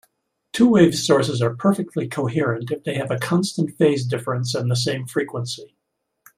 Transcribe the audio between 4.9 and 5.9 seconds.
frequency.